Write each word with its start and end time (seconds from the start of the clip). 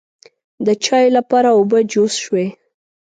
د 0.65 0.67
چایو 0.83 1.15
لپاره 1.17 1.49
اوبه 1.57 1.79
جوش 1.91 2.13
شوې. 2.23 2.47